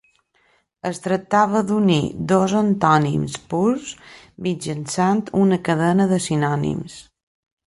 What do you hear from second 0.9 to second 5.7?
tractava d'unir dos antònims purs mitjançant una